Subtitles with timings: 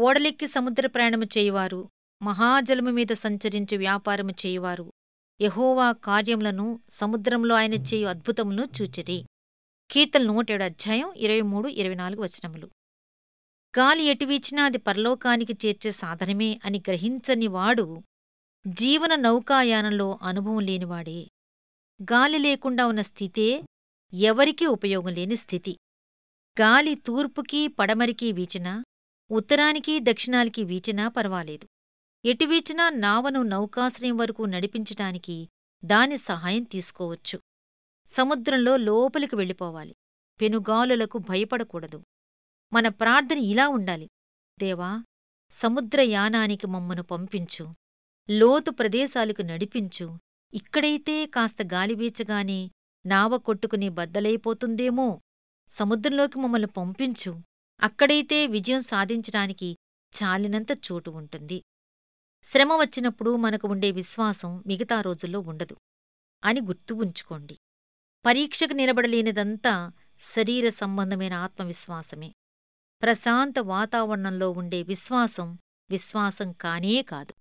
[0.00, 1.88] ఓడలెక్కి సముద్ర ప్రయాణము చేయువారు
[2.22, 4.90] మహాజలము మీద సంచరించి వ్యాపారము చేయువారు.
[5.40, 9.24] యహోవా కార్యములను సముద్రంలో ఆయన చేయు అద్భుతములను చూచిరి.
[9.90, 12.66] కీర్తన నూటేడు అధ్యాయం ఇరవై మూడు ఇరవై నాలుగు వచనములు.
[13.78, 18.02] గాలి ఎటువీచినా అది పరలోకానికి చేర్చే సాధనమే అని గ్రహించని వాడు
[18.66, 21.28] జీవన నౌకాయానంలో అనుభవం లేనివాడే.
[22.02, 23.64] గాలి లేకుండా ఉన్న స్థితే
[24.14, 25.76] ఎవరికీ ఉపయోగం లేని స్థితి.
[26.60, 28.84] గాలి తూర్పుకి పడమరికి వీచినా
[29.30, 31.66] ఉత్తరానికి దక్షిణానికి వీచినా పర్వాలేదు.
[32.24, 35.48] ఎటు వీచినా నావను నౌకాశ్రయం వరకు నడిపించటానికి
[35.84, 37.40] దాని సహాయం తీసుకోవచ్చు.
[38.08, 39.94] సముద్రంలో లోపలికి వెళ్ళిపోవాలి.
[40.40, 42.02] పెనుగాలులకు భయపడకూడదు.
[42.72, 44.08] మన ప్రార్థన ఇలా ఉండాలి.
[44.58, 45.02] దేవా
[45.50, 47.72] సముద్రయానానికి మమ్మను పంపించు.
[48.30, 50.18] లోతు ప్రదేశాలకు నడిపించు.
[50.54, 52.70] ఇక్కడైతే కాస్త గాలివీచగానే
[53.06, 55.20] నావ కొట్టుకుని బద్దలైపోతుందేమో.
[55.70, 57.42] సముద్రంలోకి మమ్మల్ని పంపించు.
[57.80, 59.76] అక్కడైతే విజయం సాధించటానికి
[60.22, 61.62] చాలినంత చోటు ఉంటుంది.
[62.44, 65.76] శ్రమ వచ్చినప్పుడు మనకు ఉండే విశ్వాసం మిగతా రోజుల్లో ఉండదు
[66.44, 67.58] అని గుర్తు ఉంచుకోండి.
[68.26, 72.32] పరీక్షకు నిలబడలేనిదంతా శరీర సంబంధమైన ఆత్మవిశ్వాసమే.
[73.02, 75.58] ప్రశాంత వాతావరణంలో ఉండే విశ్వాసం
[75.90, 77.34] విశ్వాసం కానే కాదు.